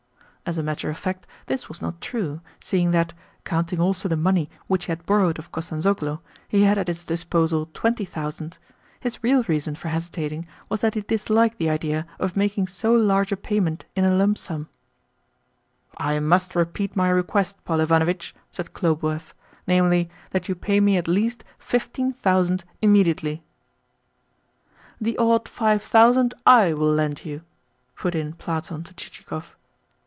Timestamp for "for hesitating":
9.75-10.45